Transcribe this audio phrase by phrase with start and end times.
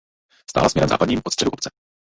[0.49, 1.69] Stála směrem západním od středu obce.